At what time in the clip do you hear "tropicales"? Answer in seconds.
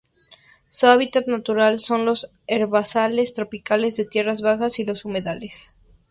3.35-3.97